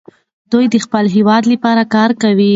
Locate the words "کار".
1.95-2.11